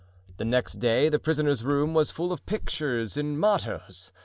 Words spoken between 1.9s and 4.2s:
was full of pictures and mottoes.